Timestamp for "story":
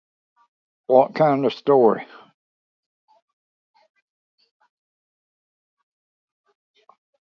1.53-2.07